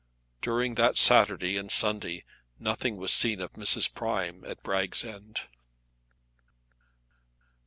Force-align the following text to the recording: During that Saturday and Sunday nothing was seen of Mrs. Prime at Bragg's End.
During 0.41 0.73
that 0.75 0.97
Saturday 0.97 1.57
and 1.57 1.71
Sunday 1.71 2.23
nothing 2.57 2.97
was 2.97 3.13
seen 3.13 3.39
of 3.39 3.53
Mrs. 3.53 3.93
Prime 3.93 4.43
at 4.45 4.63
Bragg's 4.63 5.03
End. 5.05 5.41